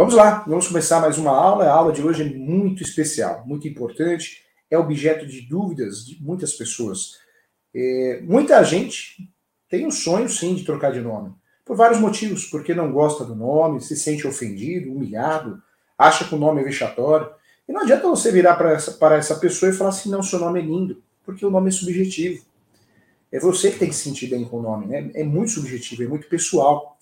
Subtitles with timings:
[0.00, 1.66] Vamos lá, vamos começar mais uma aula.
[1.66, 6.54] A aula de hoje é muito especial, muito importante, é objeto de dúvidas de muitas
[6.54, 7.18] pessoas.
[7.74, 9.30] É, muita gente
[9.68, 11.34] tem um sonho, sim, de trocar de nome,
[11.66, 15.62] por vários motivos, porque não gosta do nome, se sente ofendido, humilhado,
[15.98, 17.28] acha que o nome é vexatório.
[17.68, 20.60] E não adianta você virar para essa, essa pessoa e falar assim: não, seu nome
[20.60, 22.42] é lindo, porque o nome é subjetivo.
[23.30, 25.10] É você que tem que se sentir bem com o nome, né?
[25.12, 26.96] É muito subjetivo, é muito pessoal.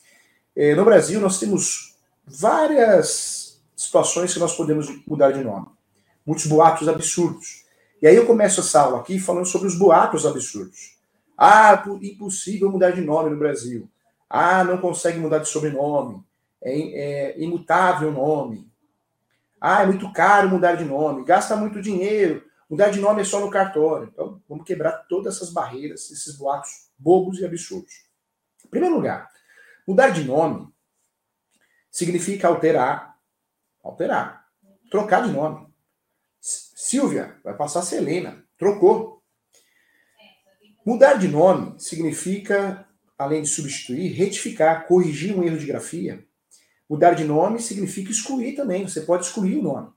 [0.56, 1.87] É, no Brasil, nós temos
[2.30, 5.66] várias situações que nós podemos mudar de nome.
[6.26, 7.64] Muitos boatos absurdos.
[8.02, 10.98] E aí eu começo essa aula aqui falando sobre os boatos absurdos.
[11.36, 13.88] Ah, impossível mudar de nome no Brasil.
[14.28, 16.22] Ah, não consegue mudar de sobrenome.
[16.62, 18.68] É, é imutável o nome.
[19.60, 21.24] Ah, é muito caro mudar de nome.
[21.24, 22.44] Gasta muito dinheiro.
[22.68, 24.10] Mudar de nome é só no cartório.
[24.12, 28.04] Então, vamos quebrar todas essas barreiras, esses boatos bobos e absurdos.
[28.64, 29.30] Em primeiro lugar,
[29.86, 30.68] mudar de nome
[31.98, 33.18] significa alterar.
[33.82, 34.46] Alterar.
[34.88, 35.66] Trocar de nome.
[36.40, 38.44] Silvia vai passar a ser Helena.
[38.56, 39.20] Trocou.
[40.86, 42.86] Mudar de nome significa,
[43.18, 46.24] além de substituir, retificar, corrigir um erro de grafia.
[46.88, 48.86] Mudar de nome significa excluir também.
[48.86, 49.90] Você pode excluir o nome.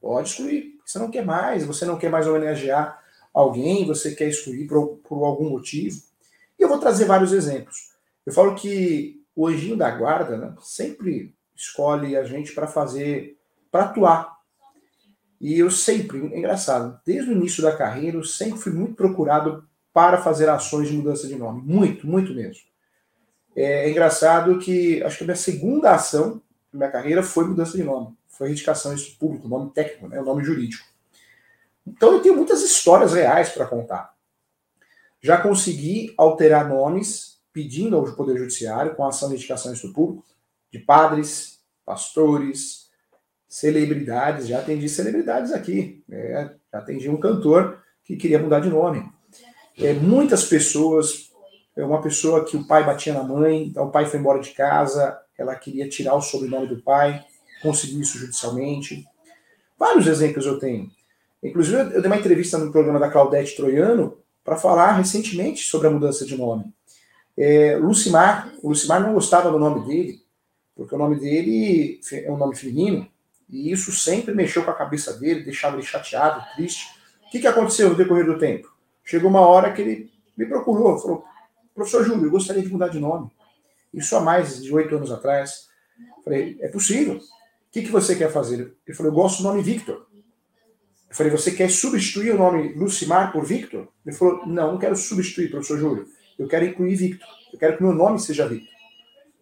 [0.00, 0.76] Pode excluir.
[0.84, 3.00] Você não quer mais, você não quer mais homenagear
[3.32, 6.02] alguém, você quer excluir por, por algum motivo.
[6.58, 7.92] E eu vou trazer vários exemplos.
[8.26, 13.38] Eu falo que o anjinho da guarda né, sempre escolhe a gente para fazer,
[13.70, 14.36] para atuar.
[15.40, 19.66] E eu sempre, é engraçado, desde o início da carreira, eu sempre fui muito procurado
[19.92, 21.62] para fazer ações de mudança de nome.
[21.62, 22.64] Muito, muito mesmo.
[23.54, 27.76] É, é engraçado que acho que a minha segunda ação na minha carreira foi mudança
[27.76, 28.14] de nome.
[28.28, 30.86] Foi retificação isso público, nome técnico, né, o nome jurídico.
[31.86, 34.14] Então eu tenho muitas histórias reais para contar.
[35.22, 40.24] Já consegui alterar nomes pedindo ao Poder Judiciário, com ação de indicação isso público,
[40.70, 42.86] de padres, pastores,
[43.48, 44.48] celebridades.
[44.48, 46.02] Já atendi celebridades aqui.
[46.08, 46.54] Né?
[46.72, 49.08] Já atendi um cantor que queria mudar de nome.
[49.78, 51.30] É, muitas pessoas.
[51.76, 54.50] É uma pessoa que o pai batia na mãe, então o pai foi embora de
[54.52, 57.22] casa, ela queria tirar o sobrenome do pai,
[57.62, 59.04] conseguiu isso judicialmente.
[59.78, 60.90] Vários exemplos eu tenho.
[61.42, 65.90] Inclusive, eu dei uma entrevista no programa da Claudete Troiano para falar recentemente sobre a
[65.90, 66.72] mudança de nome.
[67.36, 70.22] É, Lucimar, o Lucimar não gostava do nome dele,
[70.76, 73.08] porque o nome dele é um nome feminino,
[73.48, 76.86] e isso sempre mexeu com a cabeça dele, deixava ele chateado, triste.
[77.26, 78.70] O que, que aconteceu no decorrer do tempo?
[79.02, 81.24] Chegou uma hora que ele me procurou, falou:
[81.74, 83.30] professor Júlio, eu gostaria de mudar de nome.
[83.94, 85.68] Isso há mais de oito anos atrás.
[86.22, 87.16] falei: é possível.
[87.16, 87.20] O
[87.70, 88.76] que, que você quer fazer?
[88.86, 90.06] Ele falou: eu gosto do nome Victor.
[91.08, 93.88] Eu falei: você quer substituir o nome Lucimar por Victor?
[94.04, 96.06] Ele falou: não, não quero substituir, professor Júlio.
[96.38, 97.28] Eu quero incluir Victor.
[97.52, 98.74] Eu quero que meu nome seja Victor.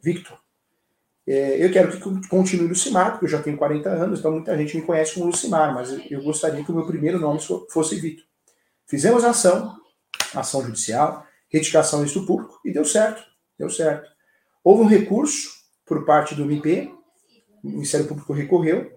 [0.03, 0.44] Victor.
[1.27, 4.77] É, eu quero que continue Lucimar, porque eu já tenho 40 anos, então muita gente
[4.77, 7.41] me conhece como Lucimar, mas eu gostaria que o meu primeiro nome
[7.71, 8.25] fosse Vitor.
[8.87, 9.75] Fizemos ação,
[10.35, 13.23] ação judicial, retificação do público, e deu certo,
[13.59, 14.11] deu certo.
[14.63, 15.49] Houve um recurso
[15.87, 16.93] por parte do MP,
[17.63, 18.93] o Ministério Público recorreu,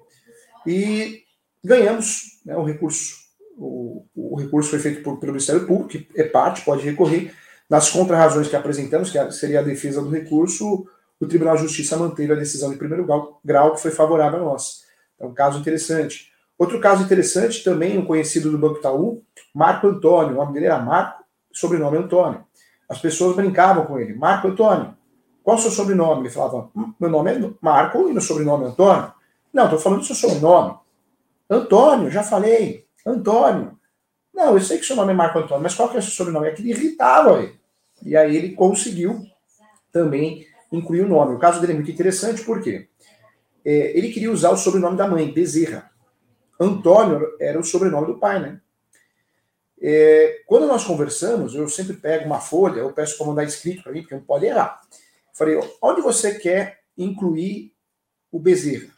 [0.65, 1.23] e
[1.63, 3.15] ganhamos né, o recurso.
[3.57, 7.33] O, o recurso foi feito por, pelo Ministério Público, que é parte, pode recorrer.
[7.69, 10.85] Nas contrarrazões que apresentamos, que seria a defesa do recurso,
[11.19, 13.05] o Tribunal de Justiça manteve a decisão de primeiro
[13.43, 14.83] grau, que foi favorável a nós.
[15.19, 16.31] É um caso interessante.
[16.57, 19.23] Outro caso interessante, também um conhecido do Banco Itaú,
[19.53, 20.33] Marco Antônio.
[20.33, 22.43] O nome dele era Marco, sobrenome Antônio.
[22.89, 24.15] As pessoas brincavam com ele.
[24.15, 24.95] Marco Antônio,
[25.43, 26.21] qual é o seu sobrenome?
[26.21, 29.13] Ele falava, hum, meu nome é Marco e meu sobrenome é Antônio.
[29.53, 30.77] Não, estou falando do seu sobrenome.
[31.49, 32.85] Antônio, já falei.
[33.05, 33.77] Antônio.
[34.33, 36.11] Não, eu sei que seu nome é Marco Antônio, mas qual que é o seu
[36.11, 36.47] sobrenome?
[36.47, 37.59] É que ele irritava ele.
[38.03, 39.23] E aí ele conseguiu
[39.91, 41.35] também incluir o nome.
[41.35, 42.87] O caso dele é muito interessante porque
[43.63, 45.91] é, ele queria usar o sobrenome da mãe, Bezerra.
[46.59, 48.61] Antônio era o sobrenome do pai, né?
[49.79, 53.91] É, quando nós conversamos, eu sempre pego uma folha, eu peço para mandar escrito para
[53.91, 54.81] mim, porque não pode errar.
[55.33, 57.73] Falei, onde você quer incluir
[58.31, 58.91] o Bezerra?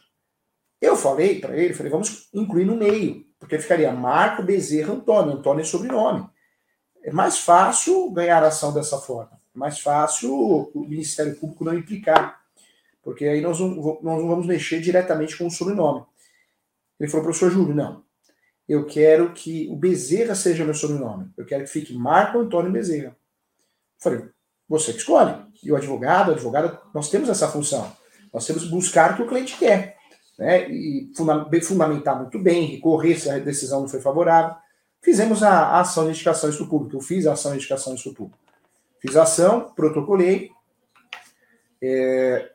[0.80, 5.60] Eu falei para ele, falei, vamos incluir no meio, porque ficaria Marco Bezerra Antônio, Antônio
[5.60, 6.26] é sobrenome.
[7.02, 10.34] É mais fácil ganhar ação dessa forma mais fácil
[10.74, 12.40] o Ministério Público não implicar,
[13.02, 16.02] porque aí nós não, nós não vamos mexer diretamente com o sobrenome.
[16.98, 18.02] Ele falou, professor Júlio, não.
[18.66, 21.30] Eu quero que o Bezerra seja meu sobrenome.
[21.36, 23.08] Eu quero que fique Marco Antônio Bezerra.
[23.08, 23.14] Eu
[23.98, 24.28] falei,
[24.68, 25.34] você que escolhe.
[25.62, 27.92] E o advogado, a advogada, nós temos essa função.
[28.32, 29.96] Nós temos que buscar o que o cliente quer.
[30.38, 30.70] Né?
[30.70, 31.12] E
[31.62, 34.54] fundamentar muito bem, recorrer se a decisão não foi favorável.
[35.02, 36.96] Fizemos a, a ação de indicação do público.
[36.96, 38.38] Eu fiz a ação de indicação do público.
[39.00, 40.50] Fiz ação, protocolei,
[41.82, 42.50] é,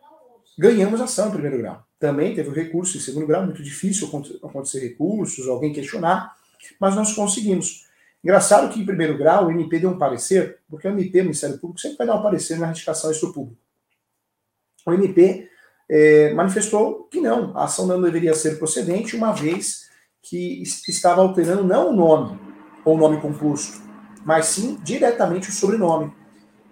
[0.58, 1.84] ganhamos ação em primeiro grau.
[2.00, 4.08] também teve o recurso em segundo grau, muito difícil
[4.44, 6.36] acontecer recursos, alguém questionar,
[6.80, 7.86] mas nós conseguimos.
[8.24, 11.58] Engraçado que, em primeiro grau, o MP deu um parecer, porque o MP, o Ministério
[11.58, 13.60] Público, sempre vai dar um parecer na retificação isso público.
[14.86, 15.50] O MP
[15.90, 19.90] é, manifestou que não, a ação não deveria ser procedente, uma vez
[20.22, 22.40] que estava alterando não o nome
[22.84, 23.80] ou o nome composto,
[24.24, 26.12] mas sim diretamente o sobrenome.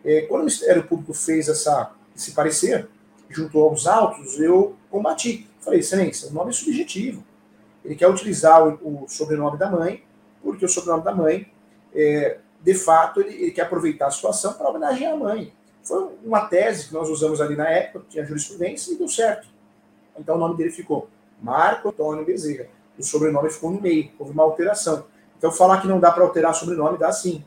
[0.03, 2.88] É, quando o Ministério Público fez essa, esse parecer,
[3.29, 5.47] juntou aos autos, eu combati.
[5.61, 7.23] Falei, excelência, o nome é subjetivo.
[7.83, 10.03] Ele quer utilizar o, o sobrenome da mãe,
[10.41, 11.50] porque o sobrenome da mãe,
[11.94, 15.53] é, de fato, ele, ele, quer aproveitar a situação para homenagear a mãe.
[15.83, 19.47] Foi uma tese que nós usamos ali na época, tinha jurisprudência e deu certo.
[20.17, 21.09] Então o nome dele ficou
[21.41, 22.67] Marco Antônio Bezerra.
[22.97, 25.06] O sobrenome ficou no meio, houve uma alteração.
[25.38, 27.44] Então falar que não dá para alterar sobrenome, dá sim.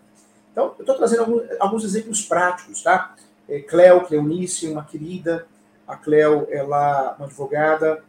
[0.56, 3.14] Então, eu estou trazendo alguns, alguns, exemplos práticos, tá?
[3.46, 5.46] É, Cleo, Cleonice, uma querida,
[5.86, 8.02] a Cleo, ela, uma advogada,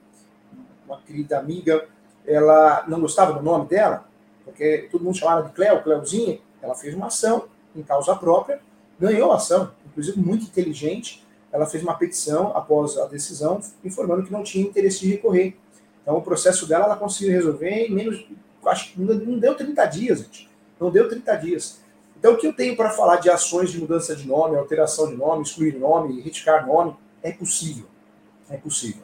[0.86, 1.86] uma querida amiga,
[2.26, 4.06] ela não gostava do nome dela,
[4.46, 8.62] porque todo mundo chamava de Cleo, Cleozinha, ela fez uma ação em causa própria,
[8.98, 14.32] ganhou a ação, inclusive muito inteligente, ela fez uma petição após a decisão, informando que
[14.32, 15.58] não tinha interesse de recorrer.
[16.02, 18.26] Então o processo dela ela conseguiu resolver em menos,
[18.68, 20.50] acho que não deu 30 dias, gente.
[20.80, 21.86] Não deu 30 dias.
[22.18, 25.16] Então o que eu tenho para falar de ações de mudança de nome, alteração de
[25.16, 27.86] nome, excluir nome, retificar nome, é possível.
[28.50, 29.02] É possível.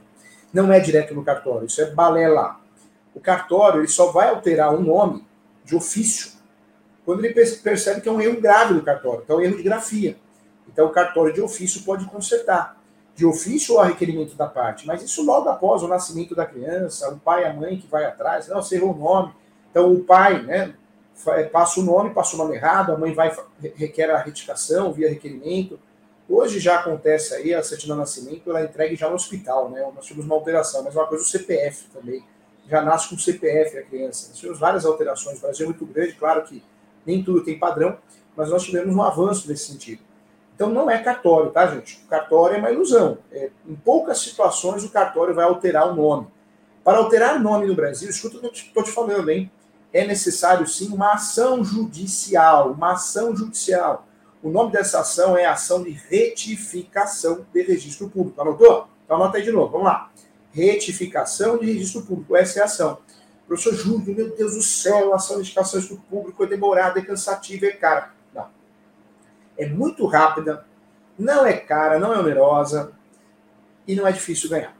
[0.51, 2.59] Não é direto no cartório, isso é balela.
[3.13, 5.25] O cartório ele só vai alterar um nome
[5.63, 6.33] de ofício
[7.05, 9.63] quando ele percebe que é um erro grave do cartório, que é um erro de
[9.63, 10.17] grafia.
[10.67, 12.81] Então o cartório de ofício pode consertar.
[13.15, 17.09] De ofício ou a requerimento da parte, mas isso logo após o nascimento da criança,
[17.09, 19.33] o pai e a mãe que vai atrás, não, você errou o nome.
[19.69, 20.73] Então o pai, né,
[21.51, 23.35] passa o nome, passa o nome errado, a mãe vai
[23.75, 25.79] requer a retificação via requerimento.
[26.27, 29.81] Hoje já acontece aí, a certidão de nascimento, ela é entregue já no hospital, né?
[29.93, 32.23] Nós tivemos uma alteração, mas uma coisa o CPF também.
[32.67, 34.29] Já nasce com CPF a criança.
[34.29, 36.63] Nós tivemos várias alterações, o Brasil é muito grande, claro que
[37.05, 37.97] nem tudo tem padrão,
[38.35, 40.01] mas nós tivemos um avanço nesse sentido.
[40.55, 42.01] Então não é cartório, tá, gente?
[42.05, 43.17] O cartório é uma ilusão.
[43.31, 46.27] É, em poucas situações o cartório vai alterar o nome.
[46.83, 49.51] Para alterar o nome no Brasil, escuta o que eu estou te falando, hein?
[49.93, 54.07] É necessário sim uma ação judicial, uma ação judicial.
[54.41, 58.41] O nome dessa ação é ação de retificação de registro público.
[58.41, 58.89] Anotou?
[59.05, 60.11] Então anota aí de novo, vamos lá.
[60.51, 62.97] Retificação de registro público, essa é a ação.
[63.47, 67.03] Professor Júlio, meu Deus do céu, ação de retificação de registro público é demorada, é
[67.03, 68.11] cansativa, é cara.
[68.33, 68.47] Não.
[69.57, 70.65] É muito rápida,
[71.17, 72.93] não é cara, não é onerosa
[73.87, 74.75] e não é difícil ganhar.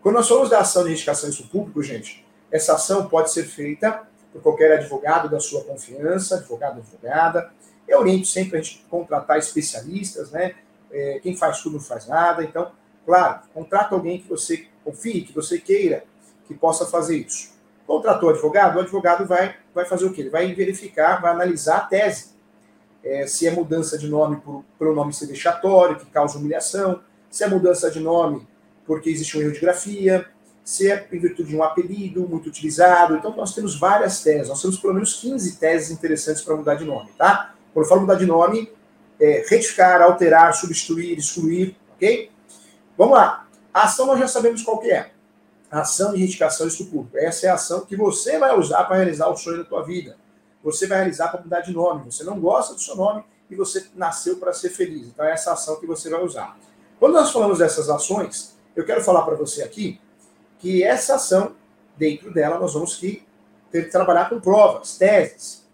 [0.00, 3.44] Quando nós falamos da ação de retificação de registro público, gente, essa ação pode ser
[3.44, 7.50] feita por qualquer advogado da sua confiança, advogado, advogada,
[7.86, 10.54] eu oriento sempre a gente contratar especialistas, né?
[10.90, 12.42] É, quem faz tudo não faz nada.
[12.42, 12.72] Então,
[13.04, 16.04] claro, contrata alguém que você confie, que você queira
[16.46, 17.52] que possa fazer isso.
[17.86, 20.22] Contratou o advogado, o advogado vai, vai fazer o quê?
[20.22, 22.32] Ele vai verificar, vai analisar a tese.
[23.04, 27.42] É, se é mudança de nome por, pelo nome ser vexatório, que causa humilhação, se
[27.42, 28.46] é mudança de nome
[28.86, 30.26] porque existe um erro de grafia,
[30.64, 33.16] se é em virtude de um apelido muito utilizado.
[33.16, 36.84] Então, nós temos várias teses, nós temos pelo menos 15 teses interessantes para mudar de
[36.84, 37.54] nome, tá?
[37.74, 38.70] Quando falo mudar de nome,
[39.20, 42.30] é, retificar, alterar, substituir, excluir, ok?
[42.96, 43.46] Vamos lá.
[43.72, 45.10] A ação nós já sabemos qual que é.
[45.70, 47.16] A ação de retificação do público.
[47.16, 50.16] Essa é a ação que você vai usar para realizar o sonho da tua vida.
[50.62, 52.04] Você vai realizar para mudar de nome.
[52.04, 55.06] Você não gosta do seu nome e você nasceu para ser feliz.
[55.06, 56.58] Então é essa ação que você vai usar.
[57.00, 59.98] Quando nós falamos dessas ações, eu quero falar para você aqui
[60.62, 61.56] que essa ação,
[61.96, 63.24] dentro dela, nós vamos ter
[63.72, 65.66] que trabalhar com provas, teses.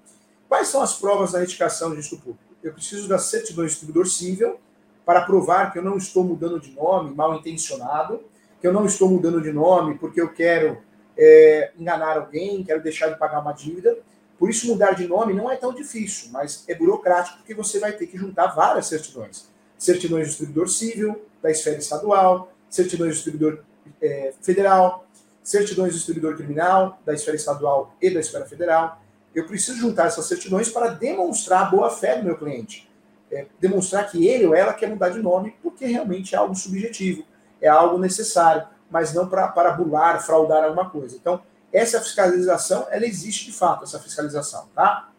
[0.49, 2.43] Quais são as provas da retificação de registro público?
[2.63, 4.59] Eu preciso da certidão de distribuidor civil
[5.05, 8.23] para provar que eu não estou mudando de nome mal intencionado,
[8.61, 10.79] que eu não estou mudando de nome porque eu quero
[11.17, 13.99] é, enganar alguém, quero deixar de pagar uma dívida.
[14.39, 17.93] Por isso, mudar de nome não é tão difícil, mas é burocrático porque você vai
[17.93, 19.51] ter que juntar várias certidões.
[19.77, 23.63] Certidões de distribuidor civil, da esfera estadual, certidões de distribuidor
[24.01, 25.07] é, federal,
[25.43, 29.01] certidões de distribuidor criminal, da esfera estadual e da esfera federal
[29.35, 32.89] eu preciso juntar essas certidões para demonstrar a boa-fé do meu cliente.
[33.31, 37.25] É, demonstrar que ele ou ela quer mudar de nome, porque realmente é algo subjetivo,
[37.61, 41.15] é algo necessário, mas não para, para bular, fraudar alguma coisa.
[41.15, 45.11] Então, essa fiscalização, ela existe de fato, essa fiscalização, tá?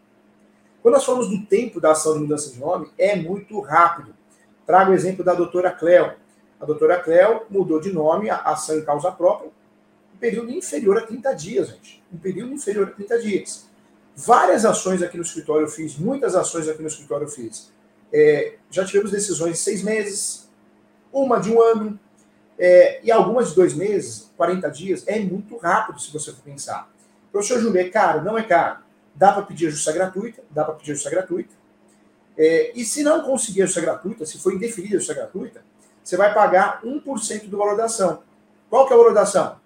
[0.82, 4.12] Quando nós falamos do tempo da ação de mudança de nome, é muito rápido.
[4.66, 6.14] Trago o exemplo da doutora Cleo.
[6.60, 9.50] A doutora Cleo mudou de nome, a ação em causa própria,
[10.14, 12.02] um período inferior a 30 dias, gente.
[12.12, 13.68] Um período inferior a 30 dias.
[14.14, 17.72] Várias ações aqui no escritório eu fiz, muitas ações aqui no escritório eu fiz.
[18.12, 20.50] É, já tivemos decisões de seis meses,
[21.12, 21.98] uma de um ano,
[22.62, 26.92] É, e algumas de dois meses, 40 dias, é muito rápido se você for pensar.
[27.32, 28.22] Professor Júlio, é caro?
[28.22, 28.80] Não é caro.
[29.14, 30.42] Dá para pedir a justiça gratuita?
[30.50, 31.54] Dá para pedir a justiça gratuita.
[32.36, 35.64] É, e se não conseguir a justiça gratuita, se for indeferida a justiça gratuita,
[36.02, 38.22] você vai pagar 1% do valor da ação.
[38.68, 39.56] Qual que é o valor da ação?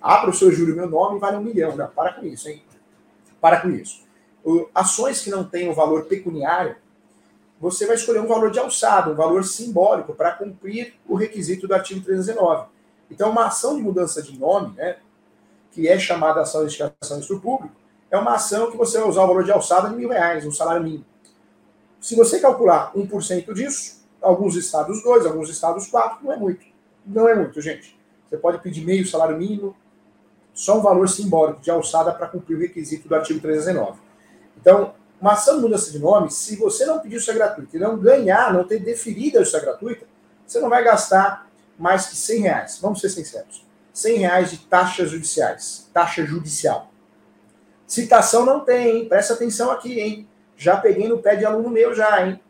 [0.00, 1.76] Ah, professor Júlio, meu nome vale um milhão.
[1.76, 2.62] Não, para com isso, hein?
[3.40, 4.02] Para com isso.
[4.44, 6.76] O, ações que não têm um valor pecuniário,
[7.60, 11.74] você vai escolher um valor de alçada, um valor simbólico, para cumprir o requisito do
[11.74, 12.66] artigo 319.
[13.08, 14.96] Então, uma ação de mudança de nome, né,
[15.70, 17.74] que é chamada ação de identificação do público,
[18.10, 20.50] é uma ação que você vai usar o valor de alçada de mil reais, um
[20.50, 21.04] salário mínimo.
[22.00, 26.64] Se você calcular 1% disso, alguns estados 2, alguns estados 4, não é muito.
[27.04, 27.98] Não é muito, gente.
[28.28, 29.76] Você pode pedir meio salário mínimo,
[30.54, 33.98] só um valor simbólico de alçada para cumprir o requisito do artigo 319.
[34.60, 37.96] Então, uma ação de mudança de nome, se você não pedir justiça gratuita e não
[37.98, 40.06] ganhar, não ter deferido a justiça gratuita,
[40.46, 41.48] você não vai gastar
[41.78, 42.78] mais que 100 reais.
[42.80, 43.64] Vamos ser sinceros.
[43.92, 45.88] 100 reais de taxas judiciais.
[45.92, 46.90] Taxa judicial.
[47.86, 49.08] Citação não tem, hein?
[49.08, 50.28] Presta atenção aqui, hein?
[50.56, 52.40] Já peguei no pé de aluno meu já, hein?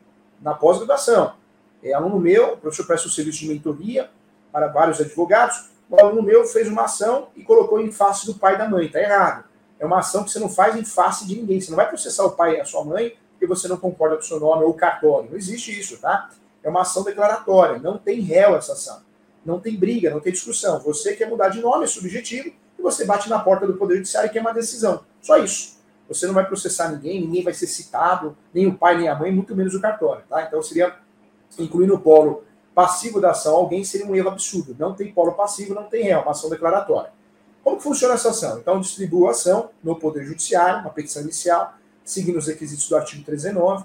[0.41, 1.35] Na pós-graduação.
[1.83, 4.11] É aluno meu, o professor presta o serviço de mentoria
[4.53, 5.71] para vários advogados.
[5.91, 8.89] O aluno meu fez uma ação e colocou em face do pai e da mãe.
[8.89, 9.45] Tá errado.
[9.79, 11.61] É uma ação que você não faz em face de ninguém.
[11.61, 14.23] Você não vai processar o pai e a sua mãe porque você não concorda com
[14.23, 15.29] o seu nome ou cartório.
[15.29, 16.31] Não existe isso, tá?
[16.62, 17.81] É uma ação declaratória.
[17.81, 19.03] Não tem réu essa ação.
[19.45, 20.79] Não tem briga, não tem discussão.
[20.81, 24.31] Você quer mudar de nome, é subjetivo, e você bate na porta do Poder Judiciário
[24.31, 25.05] e quer uma decisão.
[25.21, 25.77] Só isso.
[26.07, 29.33] Você não vai processar ninguém, ninguém vai ser citado, nem o pai, nem a mãe,
[29.33, 30.43] muito menos o cartório, tá?
[30.43, 30.95] Então seria
[31.59, 32.44] incluir no polo
[32.75, 34.75] passivo da ação alguém seria um erro absurdo.
[34.78, 37.11] Não tem polo passivo, não tem réu, uma ação declaratória.
[37.62, 38.59] Como funciona essa ação?
[38.59, 43.23] Então, distribuo a ação no Poder Judiciário, uma petição inicial, seguindo os requisitos do artigo
[43.23, 43.85] 319.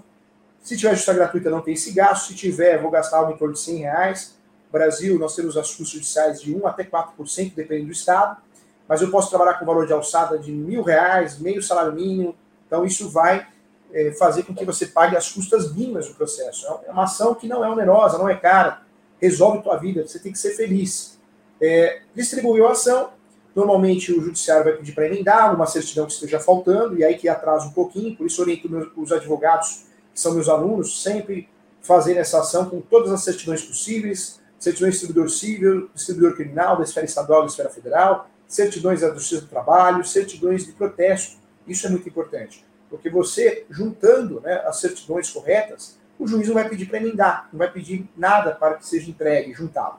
[0.61, 2.27] Se tiver justiça gratuita, não tem esse gasto.
[2.27, 4.35] Se tiver, vou gastar algo em torno de 100 reais.
[4.71, 8.41] Brasil, nós temos as custos judiciais de 1 até 4%, dependendo do estado.
[8.87, 12.35] Mas eu posso trabalhar com valor de alçada de mil reais, meio salário mínimo.
[12.65, 13.47] Então, isso vai
[13.93, 16.67] é, fazer com que você pague as custas mínimas do processo.
[16.85, 18.81] É uma ação que não é onerosa, não é cara.
[19.19, 21.19] Resolve tua vida, você tem que ser feliz.
[21.59, 23.09] É, distribuiu a ação,
[23.57, 27.27] Normalmente o judiciário vai pedir para emendar uma certidão que esteja faltando, e aí que
[27.27, 31.49] atrasa um pouquinho, por isso oriento os advogados, que são meus alunos, sempre
[31.81, 36.83] fazerem essa ação com todas as certidões possíveis, certidões de distribuidor civil, distribuidor criminal, da
[36.83, 41.37] esfera estadual, da esfera federal, certidões da Justiça do Trabalho, certidões de protesto.
[41.67, 46.67] Isso é muito importante, porque você, juntando né, as certidões corretas, o juiz não vai
[46.67, 49.97] pedir para emendar, não vai pedir nada para que seja entregue, juntado.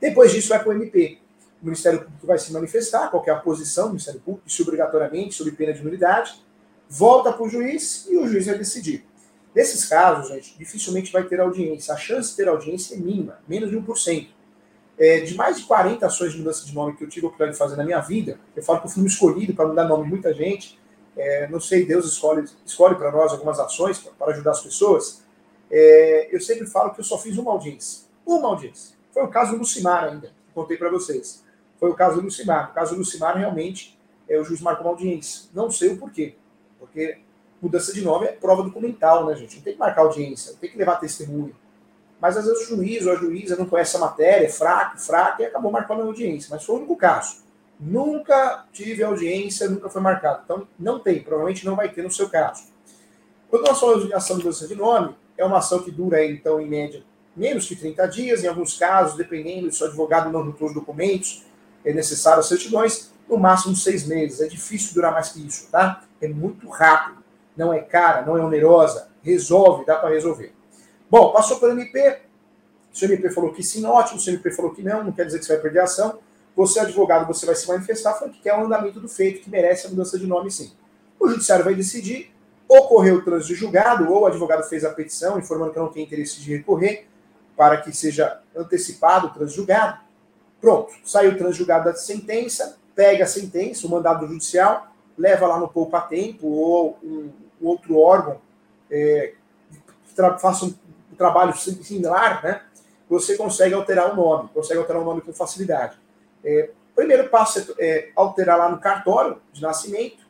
[0.00, 1.18] Depois disso, vai para o MP
[1.64, 5.34] o Ministério Público vai se manifestar, qual é a posição do Ministério Público, se obrigatoriamente,
[5.34, 6.44] sob pena de nulidade,
[6.88, 9.04] volta para o juiz e o juiz vai decidir.
[9.54, 11.94] Nesses casos, gente, dificilmente vai ter audiência.
[11.94, 14.28] A chance de ter audiência é mínima, menos de 1%.
[14.96, 17.56] É, de mais de 40 ações de mudança de nome que eu tive a oportunidade
[17.56, 20.04] de fazer na minha vida, eu falo que eu fui um escolhido para mudar nome
[20.04, 20.78] de muita gente.
[21.16, 25.22] É, não sei, Deus escolhe, escolhe para nós algumas ações para ajudar as pessoas.
[25.70, 28.06] É, eu sempre falo que eu só fiz uma audiência.
[28.26, 28.96] Uma audiência.
[29.12, 31.44] Foi o caso do Lucimar ainda, que contei para vocês
[31.84, 32.68] foi o caso do Lucimar.
[32.68, 35.50] No caso do Lucimar, realmente, é, o juiz marcou uma audiência.
[35.52, 36.34] Não sei o porquê.
[36.78, 37.18] Porque
[37.60, 39.56] mudança de nome é prova documental, né, gente?
[39.56, 41.54] Não tem que marcar audiência, não tem que levar testemunho.
[42.18, 45.42] Mas às vezes o juiz ou a juíza não conhece a matéria, é fraco, fraco,
[45.42, 46.48] e acabou marcando a audiência.
[46.50, 47.43] Mas foi o único caso.
[47.78, 50.42] Nunca tive audiência, nunca foi marcado.
[50.44, 52.64] Então, não tem, provavelmente não vai ter no seu caso.
[53.50, 56.60] Quando nós falamos de ação de mudança de nome, é uma ação que dura, então,
[56.60, 57.04] em média,
[57.36, 61.44] menos que 30 dias, em alguns casos, dependendo se o advogado não juntou os documentos,
[61.84, 64.40] é necessário as certidões, no máximo seis meses.
[64.40, 66.02] É difícil durar mais que isso, tá?
[66.20, 67.22] É muito rápido.
[67.56, 69.08] Não é cara, não é onerosa.
[69.22, 70.52] Resolve, dá para resolver.
[71.10, 72.20] Bom, passou pelo MP.
[73.00, 74.20] O MP falou que sim, ótimo.
[74.20, 76.18] O MP falou que não, não quer dizer que você vai perder a ação.
[76.56, 79.86] Você, advogado, você vai se manifestar falando que quer o andamento do feito, que merece
[79.86, 80.72] a mudança de nome sim.
[81.18, 82.32] O judiciário vai decidir,
[82.68, 86.04] ocorreu o trânsito de julgado, ou o advogado fez a petição informando que não tem
[86.04, 87.06] interesse de recorrer,
[87.56, 89.98] para que seja antecipado o trânsito julgado.
[90.60, 96.46] Pronto, saiu transjugada a sentença, pega a sentença, o mandado judicial, leva lá no poupa-tempo
[96.46, 97.30] ou um,
[97.60, 98.38] um, outro órgão
[98.90, 99.34] é,
[100.08, 100.74] que faça um,
[101.12, 102.62] um trabalho similar, né?
[103.08, 105.98] Você consegue alterar o nome, consegue alterar o nome com facilidade.
[106.44, 110.24] É, primeiro passo é, é alterar lá no cartório de nascimento.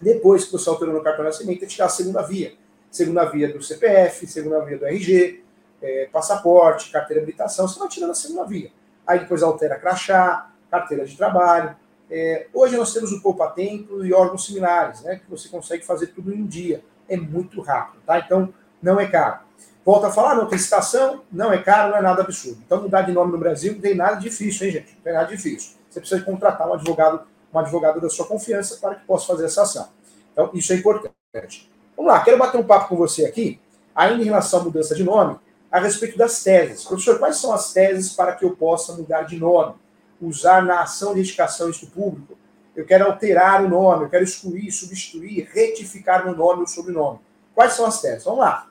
[0.00, 2.54] Depois que você alterou no cartório de nascimento, é tirar a segunda via.
[2.90, 5.42] Segunda via do CPF, segunda via do RG,
[5.82, 8.70] é, passaporte, carteira de habilitação, você vai tirando a segunda via
[9.10, 11.74] aí depois altera crachá, carteira de trabalho.
[12.08, 16.08] É, hoje nós temos o Poupa Tempo e órgãos similares, né, que você consegue fazer
[16.08, 16.82] tudo em um dia.
[17.08, 18.18] É muito rápido, tá?
[18.18, 19.40] Então, não é caro.
[19.84, 22.62] Volta a falar, não tem citação, não é caro, não é nada absurdo.
[22.64, 24.94] Então, mudar de nome no Brasil não tem nada difícil, hein, gente?
[24.94, 25.72] Não tem nada difícil.
[25.88, 27.22] Você precisa contratar um advogado,
[27.52, 29.88] um advogado da sua confiança para que possa fazer essa ação.
[30.32, 31.70] Então, isso é importante.
[31.96, 33.60] Vamos lá, quero bater um papo com você aqui,
[33.94, 35.38] ainda em relação à mudança de nome,
[35.70, 36.84] a respeito das teses.
[36.84, 39.74] Professor, quais são as teses para que eu possa mudar de nome?
[40.20, 42.36] Usar na ação de indicação isso público?
[42.76, 47.18] Eu quero alterar o nome, eu quero excluir, substituir, retificar meu nome ou sobrenome.
[47.54, 48.24] Quais são as teses?
[48.24, 48.69] Vamos lá.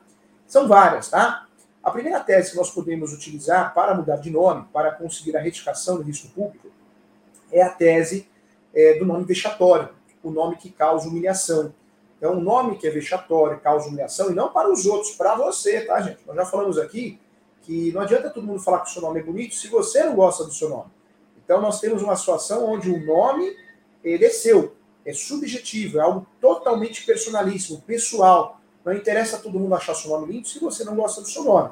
[0.50, 1.48] São várias, tá?
[1.82, 5.98] A primeira tese que nós podemos utilizar para mudar de nome, para conseguir a retificação
[5.98, 6.68] do risco público,
[7.52, 8.28] é a tese
[8.74, 9.90] é, do nome vexatório,
[10.24, 11.72] o nome que causa humilhação.
[12.18, 15.82] Então, um nome que é vexatório, causa humilhação, e não para os outros, para você,
[15.82, 16.20] tá, gente?
[16.26, 17.20] Nós já falamos aqui
[17.62, 20.16] que não adianta todo mundo falar que o seu nome é bonito se você não
[20.16, 20.90] gosta do seu nome.
[21.46, 23.56] Então, nós temos uma situação onde o nome,
[24.04, 24.76] ele é seu,
[25.06, 28.59] é subjetivo, é algo totalmente personalíssimo, pessoal.
[28.84, 31.72] Não interessa todo mundo achar seu nome lindo se você não gosta do seu nome.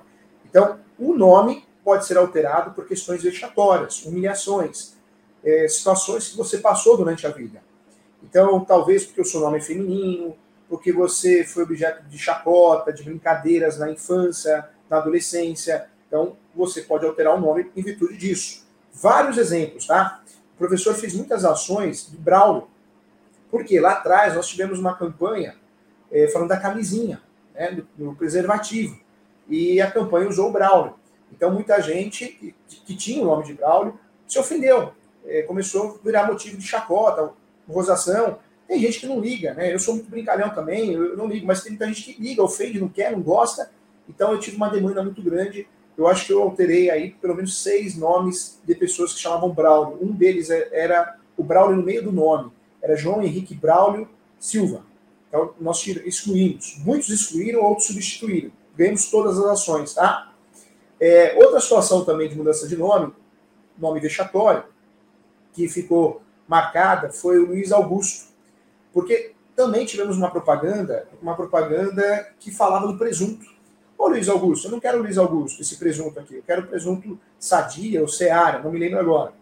[0.49, 4.95] Então, o nome pode ser alterado por questões vexatórias, humilhações,
[5.43, 7.61] é, situações que você passou durante a vida.
[8.21, 10.35] Então, talvez porque o seu nome é feminino,
[10.67, 15.87] porque você foi objeto de chacota, de brincadeiras na infância, na adolescência.
[16.07, 18.65] Então, você pode alterar o nome em virtude disso.
[18.93, 20.21] Vários exemplos, tá?
[20.55, 22.67] O professor fez muitas ações de Braulio.
[23.49, 25.55] Porque lá atrás nós tivemos uma campanha
[26.11, 27.21] é, falando da camisinha,
[27.53, 28.99] né, do, do, preservativo.
[29.49, 30.93] E a campanha usou o Braulio.
[31.31, 34.91] Então, muita gente que, que tinha o nome de Braulio se ofendeu.
[35.25, 37.31] É, começou a virar motivo de chacota,
[37.67, 38.39] rosação.
[38.67, 39.73] Tem gente que não liga, né?
[39.73, 42.79] Eu sou muito brincalhão também, eu não ligo, mas tem muita gente que liga, ofende,
[42.79, 43.69] não quer, não gosta.
[44.09, 45.67] Então, eu tive uma demanda muito grande.
[45.97, 49.97] Eu acho que eu alterei aí pelo menos seis nomes de pessoas que chamavam Braulio.
[50.01, 52.51] Um deles é, era o Braulio no meio do nome.
[52.81, 54.07] Era João Henrique Braulio
[54.39, 54.83] Silva.
[55.38, 56.79] Então, nós excluímos.
[56.79, 58.51] Muitos excluíram, outros substituíram.
[58.75, 60.33] Ganhamos todas as ações, tá?
[61.00, 63.14] É, outra situação também de mudança de nome,
[63.77, 64.64] nome vexatório,
[65.53, 68.29] que ficou marcada foi o Luiz Augusto.
[68.92, 73.46] Porque também tivemos uma propaganda, uma propaganda que falava do presunto.
[73.96, 76.68] Ô Luiz Augusto, eu não quero o Luiz Augusto, esse presunto aqui, eu quero o
[76.68, 79.33] presunto Sadia ou Seara, não me lembro agora.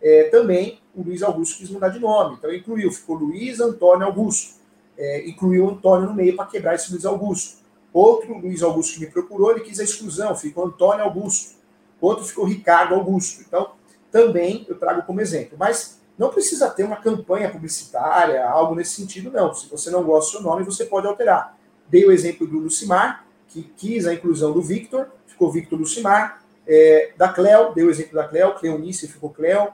[0.00, 4.57] É, também o Luiz Augusto quis mudar de nome, então incluiu, ficou Luiz Antônio Augusto
[4.98, 7.58] é, incluiu o Antônio no meio para quebrar esse Luiz Augusto.
[7.92, 11.56] Outro Luiz Augusto que me procurou, ele quis a exclusão, ficou Antônio Augusto.
[12.00, 13.42] Outro ficou Ricardo Augusto.
[13.46, 13.72] Então,
[14.10, 15.56] também eu trago como exemplo.
[15.58, 19.54] Mas não precisa ter uma campanha publicitária, algo nesse sentido, não.
[19.54, 21.56] Se você não gosta do seu nome, você pode alterar.
[21.88, 26.42] Dei o exemplo do Lucimar, que quis a inclusão do Victor, ficou Victor Lucimar.
[26.66, 29.68] É, da Cleo, dei o exemplo da Cleo, Cleonice ficou Cleo.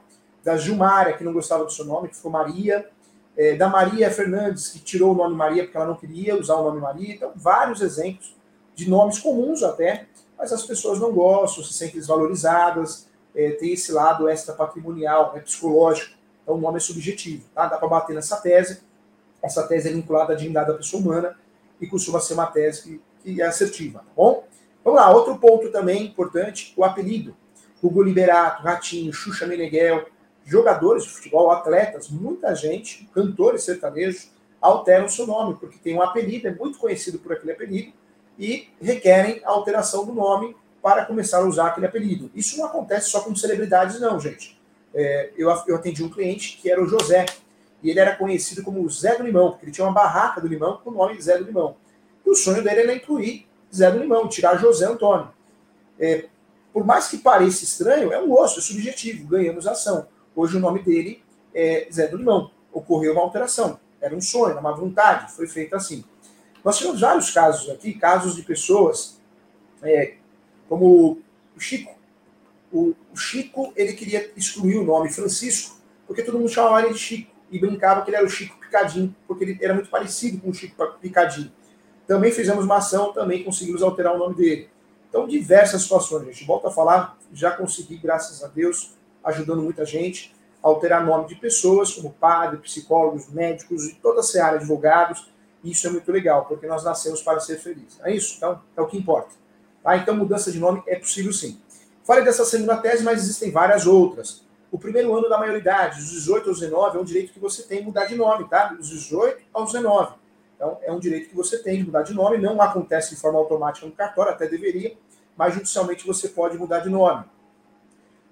[0.45, 2.87] Da Gilmara, que não gostava do seu nome, que ficou Maria
[3.37, 6.65] é, da Maria Fernandes, que tirou o nome Maria porque ela não queria usar o
[6.65, 7.15] nome Maria.
[7.15, 8.35] Então, vários exemplos
[8.75, 10.07] de nomes comuns até,
[10.39, 15.41] mas as pessoas não gostam, se sentem desvalorizadas, é, tem esse lado extra patrimonial, né,
[15.41, 16.15] psicológico.
[16.43, 17.45] Então, o nome é subjetivo.
[17.55, 17.67] Tá?
[17.67, 18.81] Dá para bater nessa tese.
[19.43, 21.37] Essa tese é vinculada à dignidade da pessoa humana
[21.81, 24.01] e costuma ser uma tese que, que é assertiva.
[24.01, 24.47] Tá bom?
[24.85, 27.35] Vamos lá, outro ponto também importante, o apelido.
[27.83, 30.07] Hugo Liberato, Ratinho, Xuxa Meneghel,
[30.45, 34.31] jogadores de futebol, atletas, muita gente, cantores sertanejos,
[34.61, 37.93] alteram seu nome, porque tem um apelido, é muito conhecido por aquele apelido,
[38.39, 42.31] e requerem a alteração do nome para começar a usar aquele apelido.
[42.35, 44.59] Isso não acontece só com celebridades, não, gente.
[44.93, 47.27] É, eu, eu atendi um cliente que era o José,
[47.83, 50.79] e ele era conhecido como Zé do Limão, porque ele tinha uma barraca do limão
[50.83, 51.77] com o nome Zé do Limão.
[52.25, 55.29] E o sonho dele era incluir Zé do Limão, tirar José Antônio.
[55.99, 56.27] É,
[56.73, 60.07] por mais que pareça estranho, é um osso, é subjetivo, ganhamos ação.
[60.37, 61.23] Hoje o nome dele
[61.55, 62.51] é Zé do Limão.
[62.73, 63.79] Ocorreu uma alteração.
[64.01, 66.05] Era um sonho, uma vontade, foi feito assim.
[66.65, 69.21] Nós tivemos vários casos aqui, casos de pessoas
[69.83, 70.15] é,
[70.69, 71.23] como
[71.57, 71.95] o Chico.
[72.73, 76.99] O, o, Chico, ele queria excluir o nome Francisco, porque todo mundo chamava ele de
[76.99, 80.51] Chico e brincava que ele era o Chico Picadinho, porque ele era muito parecido com
[80.51, 81.53] o Chico Picadinho.
[82.07, 84.69] Também fizemos uma ação, também conseguimos alterar o nome dele.
[85.09, 86.45] Então, diversas situações, gente.
[86.45, 91.35] Volto a falar, já consegui, graças a Deus, ajudando muita gente a alterar nome de
[91.35, 95.31] pessoas, como padres, psicólogos, médicos e toda a seara, advogados.
[95.63, 97.99] Isso é muito legal, porque nós nascemos para ser felizes.
[98.03, 98.35] É isso?
[98.37, 99.31] Então, é o que importa.
[99.83, 99.97] Tá?
[99.97, 101.61] Então, mudança de nome é possível sim.
[102.05, 104.45] Falei dessa segunda tese, mas existem várias outras.
[104.71, 107.79] O primeiro ano da maioridade, dos 18 aos 19, é um direito que você tem
[107.79, 108.67] de mudar de nome, tá?
[108.67, 110.15] Dos 18 aos 19.
[110.57, 112.39] Então, é um direito que você tem de mudar de nome.
[112.39, 114.97] Não acontece de forma automática no cartório, até deveria,
[115.37, 117.25] mas judicialmente você pode mudar de nome.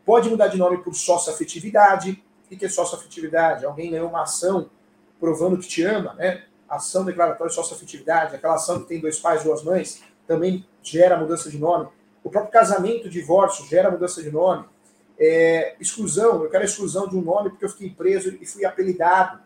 [0.04, 2.22] Pode mudar de nome por sócio-afetividade.
[2.50, 3.64] O que é sócio-afetividade?
[3.64, 4.68] Alguém ganhou uma ação
[5.18, 6.44] provando que te ama, né?
[6.68, 10.02] Ação declaratória de sócio-afetividade, aquela ação que tem dois pais, duas mães.
[10.26, 11.88] também gera mudança de nome.
[12.24, 14.64] O próprio casamento, divórcio, gera mudança de nome.
[15.18, 18.64] É, exclusão, eu quero a exclusão de um nome porque eu fiquei preso e fui
[18.64, 19.40] apelidado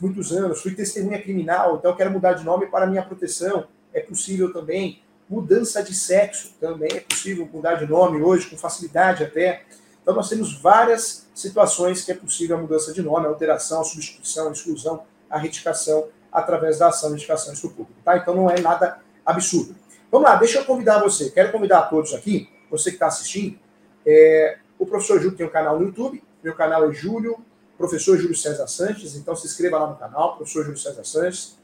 [0.00, 3.66] muitos anos, fui testemunha criminal, então eu quero mudar de nome para minha proteção.
[3.92, 5.02] É possível também.
[5.28, 9.62] Mudança de sexo também é possível mudar de nome hoje, com facilidade até.
[10.04, 13.84] Então nós temos várias situações que é possível a mudança de nome, a alteração, a
[13.84, 17.98] substituição, a exclusão, a retificação através da ação de retificação do público.
[18.04, 18.18] Tá?
[18.18, 19.74] Então não é nada absurdo.
[20.12, 21.30] Vamos lá, deixa eu convidar você.
[21.30, 23.58] Quero convidar a todos aqui, você que está assistindo.
[24.04, 26.22] É, o professor Júlio tem um canal no YouTube.
[26.42, 27.38] Meu canal é Júlio,
[27.78, 29.16] professor Júlio César Sanches.
[29.16, 31.56] Então se inscreva lá no canal, professor Júlio César Sanches.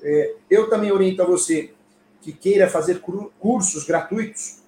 [0.00, 1.74] É, eu também oriento a você
[2.20, 3.02] que queira fazer
[3.40, 4.62] cursos gratuitos,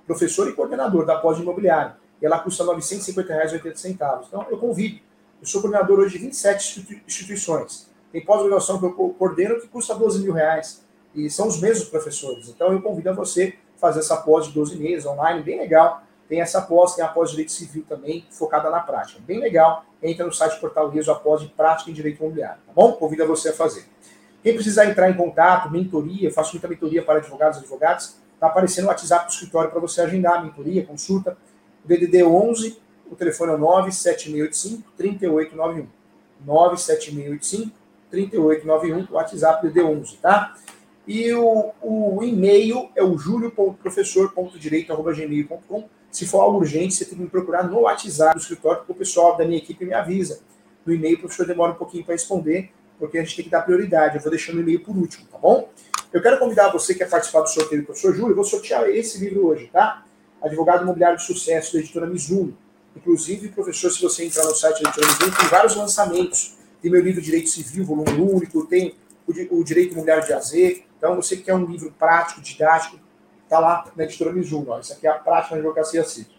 [0.09, 1.93] Professor e coordenador da pós de imobiliário.
[2.21, 4.25] E ela custa R$ 950,80.
[4.27, 5.01] Então, eu convido.
[5.41, 7.89] Eu sou coordenador hoje de 27 instituições.
[8.11, 10.83] Tem pós-graduação que eu coordeno que custa 12 mil reais.
[11.15, 12.49] E são os mesmos professores.
[12.49, 16.03] Então, eu convido a você fazer essa pós de 12 meses online, bem legal.
[16.29, 19.21] Tem essa pós, tem a pós Direito Civil também, focada na prática.
[19.25, 19.85] Bem legal.
[20.03, 22.61] Entra no site Portal Riso, a pós de Prática em Direito Imobiliário.
[22.67, 22.93] Tá bom?
[22.93, 23.87] Convido a você a fazer.
[24.43, 28.85] Quem precisar entrar em contato, mentoria, faço muita mentoria para advogados e advogadas, está aparecendo
[28.85, 31.37] o WhatsApp do escritório para você agendar a mentoria, consulta.
[31.85, 32.79] O DDD 11,
[33.11, 35.89] o telefone é 97685 3891.
[36.47, 37.77] 97685
[38.11, 40.55] 3891, o WhatsApp DDD 11, tá?
[41.07, 45.89] E o, o e-mail é o julio.professor.direito.gmail.com.
[46.11, 48.95] Se for algo urgente, você tem que me procurar no WhatsApp do escritório, porque o
[48.95, 50.41] pessoal da minha equipe me avisa.
[50.87, 53.61] No e-mail, o professor demora um pouquinho para responder, porque a gente tem que dar
[53.63, 54.17] prioridade.
[54.17, 55.69] Eu vou deixando o e-mail por último, tá bom?
[56.13, 58.89] Eu quero convidar você que quer participar do sorteio do professor Júlio, eu vou sortear
[58.89, 60.05] esse livro hoje, tá?
[60.43, 62.57] Advogado Imobiliário de Sucesso, da editora Mizuno.
[62.97, 66.57] Inclusive, professor, se você entrar no site da editora Mizuno, tem vários lançamentos.
[66.81, 68.95] Tem meu livro Direito Civil, volume único, tem
[69.27, 70.53] o, Direito Imobiliário de AZ,
[70.99, 72.99] então, você quer um livro prático, didático,
[73.45, 74.79] está lá na editora Mizuno.
[74.81, 76.33] Isso aqui é a prática na advocacia civil.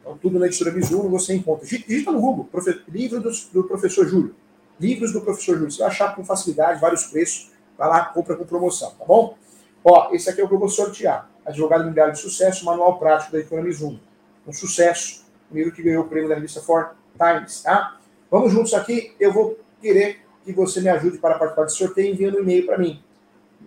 [0.00, 1.64] Então, tudo na editora Mizuno você encontra.
[1.64, 2.48] Digita no Google,
[2.88, 4.34] livro do, do, professor Júlio.
[4.80, 5.70] Livros do professor Júlio.
[5.70, 7.52] Você vai achar com facilidade, vários preços.
[7.78, 9.36] Vai lá, compra com promoção, tá bom?
[9.84, 11.30] Ó, esse aqui é o que eu vou sortear.
[11.46, 14.00] Advogado Imobiliário de Sucesso, Manual Prático da Mizuno.
[14.46, 15.24] Um sucesso.
[15.50, 17.98] Um livro que ganhou o prêmio da revista For Times, tá?
[18.30, 19.14] Vamos juntos aqui.
[19.18, 22.76] Eu vou querer que você me ajude para participar do sorteio enviando um e-mail para
[22.76, 23.02] mim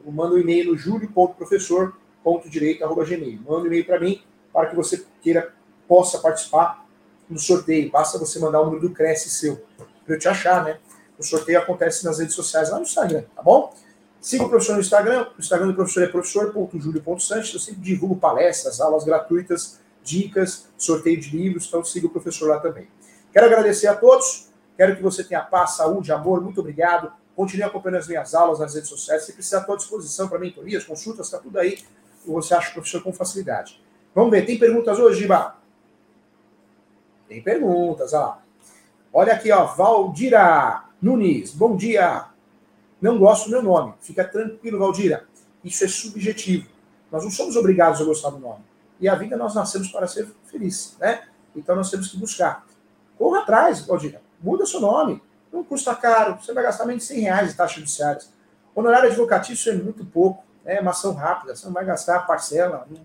[0.05, 3.41] manda um e-mail no julio.professor.direito.gmail.
[3.41, 4.21] Manda um e-mail para mim
[4.53, 5.53] para que você queira,
[5.87, 6.85] possa participar
[7.29, 7.91] do sorteio.
[7.91, 9.61] Basta você mandar o número do Cresce seu,
[10.05, 10.79] para eu te achar, né?
[11.17, 13.73] O sorteio acontece nas redes sociais, lá no Instagram, tá bom?
[14.21, 15.27] Siga o professor no Instagram.
[15.35, 17.53] O Instagram do professor é professor.julio.sanches.
[17.55, 21.65] Eu sempre divulgo palestras, aulas gratuitas, dicas, sorteio de livros.
[21.67, 22.87] Então siga o professor lá também.
[23.33, 24.47] Quero agradecer a todos.
[24.77, 26.39] Quero que você tenha paz, saúde, amor.
[26.39, 27.11] Muito obrigado.
[27.35, 29.23] Continue acompanhando as minhas aulas nas redes sociais.
[29.23, 31.79] Se precisar, estou à disposição para mentorias, consultas, está tudo aí.
[32.25, 33.81] Você acha o professor com facilidade.
[34.13, 35.55] Vamos ver, tem perguntas hoje, Giba?
[37.27, 38.39] Tem perguntas, ó.
[39.11, 42.30] Olha aqui, ó, Valdira Nunes, bom dia.
[43.01, 43.95] Não gosto do meu nome.
[43.99, 45.25] Fica tranquilo, Valdira.
[45.63, 46.69] Isso é subjetivo.
[47.11, 48.63] Nós não somos obrigados a gostar do nome.
[48.99, 51.23] E a vida nós nascemos para ser felizes, né?
[51.55, 52.65] Então nós temos que buscar.
[53.17, 54.21] Corra atrás, Valdira.
[54.41, 55.21] Muda seu nome.
[55.51, 58.31] Não custa caro, você vai gastar menos de 100 reais de taxas judiciárias.
[58.73, 60.75] Honorário advocatício é muito pouco, né?
[60.75, 62.87] é uma ação rápida, você não vai gastar parcela.
[62.89, 63.01] Não...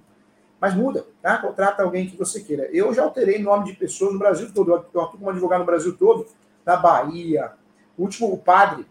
[0.60, 1.38] Mas muda, tá?
[1.38, 2.64] Contrata alguém que você queira.
[2.72, 4.70] Eu já alterei nome de pessoas no Brasil todo.
[4.70, 6.26] Eu atuo como advogado no Brasil todo,
[6.64, 7.52] na Bahia.
[7.98, 8.86] O último, o padre,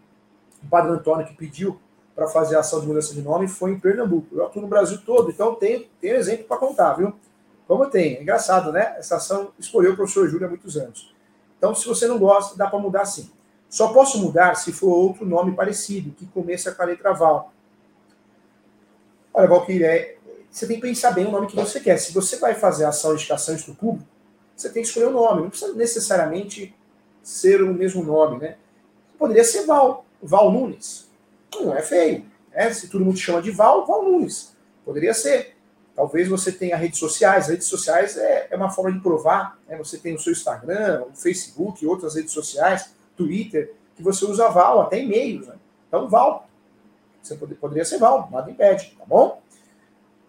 [0.62, 1.78] o padre Antônio, que pediu
[2.14, 4.34] para fazer a ação de mudança de nome foi em Pernambuco.
[4.34, 7.12] Eu atuo no Brasil todo, então tem, tem exemplo para contar, viu?
[7.68, 8.16] Como tem.
[8.16, 8.94] É engraçado, né?
[8.96, 11.14] Essa ação escolheu o professor Júlio há muitos anos.
[11.58, 13.30] Então, se você não gosta, dá para mudar sim.
[13.68, 17.52] Só posso mudar se for outro nome parecido, que começa com a letra Val.
[19.34, 20.16] Olha, Valkyria, é,
[20.50, 21.98] você tem que pensar bem o nome que você quer.
[21.98, 24.08] Se você vai fazer a ação de indicação do público,
[24.56, 25.42] você tem que escolher o nome.
[25.42, 26.74] Não precisa necessariamente
[27.22, 28.56] ser o mesmo nome, né?
[29.18, 31.10] Poderia ser Val, Val Nunes.
[31.60, 32.26] Não é feio.
[32.52, 32.72] Né?
[32.72, 34.56] Se todo mundo chama de Val, Val Nunes.
[34.84, 35.56] Poderia ser.
[35.94, 37.48] Talvez você tenha redes sociais.
[37.48, 39.58] Redes sociais é, é uma forma de provar.
[39.66, 39.76] Né?
[39.78, 44.82] Você tem o seu Instagram, o Facebook, outras redes sociais Twitter, que você usa Val,
[44.82, 45.46] até e-mails.
[45.46, 45.54] Né?
[45.88, 46.48] Então, Val.
[47.22, 49.42] Você poderia ser Val, nada impede, tá bom?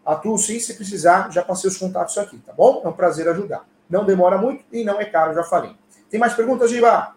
[0.04, 2.82] Atuo sim, se precisar, já passei os contatos aqui, tá bom?
[2.84, 3.68] É um prazer ajudar.
[3.90, 5.76] Não demora muito e não é caro, já falei.
[6.10, 7.14] Tem mais perguntas, Giba?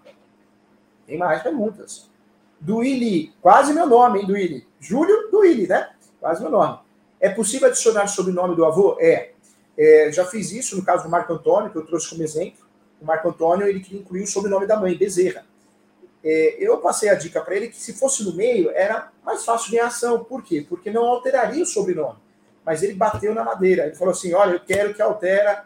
[1.06, 2.09] Tem mais perguntas.
[2.60, 4.66] Duíli, quase meu nome, hein, Duíli?
[4.78, 5.90] Júlio Duíli, né?
[6.20, 6.78] Quase meu nome.
[7.18, 8.96] É possível adicionar sobrenome do avô?
[9.00, 9.32] É.
[9.76, 10.12] é.
[10.12, 12.64] Já fiz isso no caso do Marco Antônio, que eu trouxe como exemplo.
[13.00, 15.44] O Marco Antônio, ele queria incluir o sobrenome da mãe, Bezerra.
[16.22, 19.70] É, eu passei a dica para ele que se fosse no meio, era mais fácil
[19.70, 20.22] ganhar ação.
[20.22, 20.64] Por quê?
[20.68, 22.18] Porque não alteraria o sobrenome.
[22.64, 23.86] Mas ele bateu na madeira.
[23.86, 25.64] Ele falou assim, olha, eu quero que altera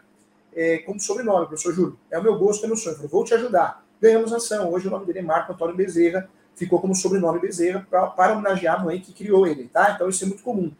[0.53, 1.99] é, como sobrenome, professor Júlio.
[2.09, 2.93] É o meu gosto, é meu sonho.
[2.93, 3.85] Eu falei, vou te ajudar.
[4.01, 4.71] Ganhamos ação.
[4.71, 6.29] Hoje o nome dele é Marco Antônio Bezerra.
[6.55, 9.91] Ficou como sobrenome Bezerra pra, para homenagear a mãe que criou ele, tá?
[9.91, 10.71] Então isso é muito comum.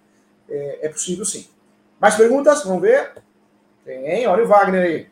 [0.49, 1.47] É, é possível sim.
[1.99, 2.63] Mais perguntas?
[2.63, 3.13] Vamos ver?
[3.83, 5.07] Tem, olha o Wagner aí.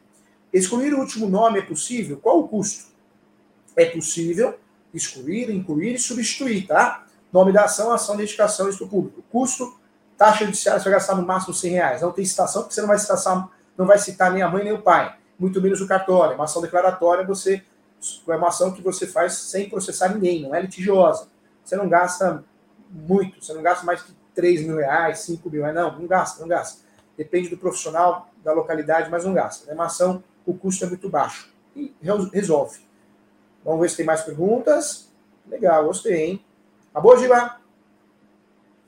[0.51, 2.17] Excluir o último nome é possível?
[2.17, 2.91] Qual o custo?
[3.75, 4.57] É possível
[4.93, 7.05] excluir, incluir e substituir, tá?
[7.31, 9.23] Nome da ação, ação, identificação, isso público.
[9.31, 9.75] Custo,
[10.17, 12.01] taxa judiciária, você vai gastar no máximo 100 reais.
[12.01, 14.73] Não tem citação, porque você não vai citar, não vai citar nem a mãe nem
[14.73, 15.15] o pai.
[15.39, 16.35] Muito menos o cartório.
[16.35, 17.63] Uma ação declaratória, você
[18.27, 21.27] é uma ação que você faz sem processar ninguém, não é litigiosa.
[21.63, 22.43] Você não gasta
[22.89, 26.41] muito, você não gasta mais que 3 mil reais, 5 mil reais, não, não gasta,
[26.41, 26.81] não gasta.
[27.17, 29.71] Depende do profissional, da localidade, mas não gasta.
[29.71, 31.53] É uma ação, o custo é muito baixo.
[31.75, 31.93] E
[32.31, 32.79] resolve.
[33.63, 35.09] Vamos ver se tem mais perguntas.
[35.47, 36.45] Legal, gostei, hein?
[36.91, 37.57] Acabou, Giba?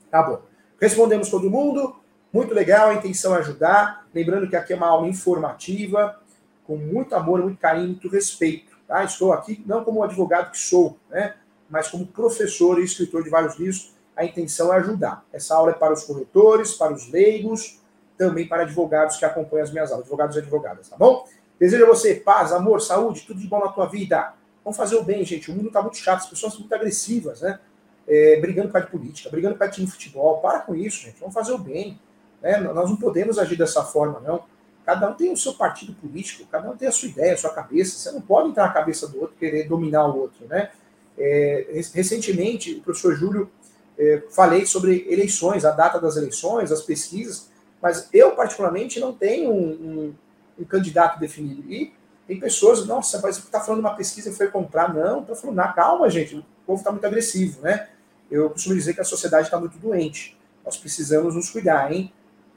[0.08, 0.42] Acabou.
[0.80, 1.96] Respondemos todo mundo.
[2.32, 4.06] Muito legal, a intenção é ajudar.
[4.14, 6.20] Lembrando que aqui é uma aula informativa,
[6.66, 8.75] com muito amor, muito carinho, muito respeito.
[8.86, 9.04] Tá?
[9.04, 11.34] Estou aqui não como advogado que sou, né?
[11.68, 13.94] mas como professor e escritor de vários livros.
[14.16, 15.24] A intenção é ajudar.
[15.32, 17.80] Essa aula é para os corretores, para os leigos,
[18.16, 21.26] também para advogados que acompanham as minhas aulas, advogados e advogadas, tá bom?
[21.58, 24.34] Desejo a você paz, amor, saúde, tudo de bom na tua vida.
[24.64, 25.50] Vamos fazer o bem, gente.
[25.50, 27.60] O mundo está muito chato, as pessoas são muito agressivas, né?
[28.08, 30.38] É, brigando por de política, brigando por de futebol.
[30.38, 31.18] Para com isso, gente.
[31.18, 32.00] Vamos fazer o bem.
[32.40, 32.58] Né?
[32.58, 34.44] Nós não podemos agir dessa forma, não.
[34.86, 37.50] Cada um tem o seu partido político, cada um tem a sua ideia, a sua
[37.50, 37.98] cabeça.
[37.98, 40.70] Você não pode entrar na cabeça do outro querer dominar o outro, né?
[41.18, 43.50] É, recentemente, o professor Júlio
[43.98, 47.50] é, falei sobre eleições, a data das eleições, as pesquisas,
[47.82, 50.14] mas eu, particularmente, não tenho um, um,
[50.60, 51.64] um candidato definido.
[51.68, 51.92] E
[52.28, 54.94] tem pessoas, nossa, mas está falando uma pesquisa e foi comprar.
[54.94, 57.88] Não, estou falando, na calma, gente, o povo está muito agressivo, né?
[58.30, 60.36] Eu costumo dizer que a sociedade está muito doente.
[60.64, 62.12] Nós precisamos nos cuidar, hein?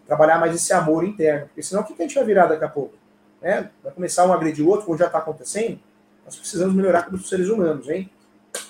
[0.09, 2.67] Trabalhar mais esse amor interno, porque senão o que a gente vai virar daqui a
[2.67, 2.95] pouco?
[3.39, 3.69] Né?
[3.83, 5.79] Vai começar um a agredir o outro, como já está acontecendo?
[6.25, 8.09] Nós precisamos melhorar como seres humanos, hein?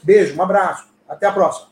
[0.03, 1.68] Beijo, um abraço, até a próxima.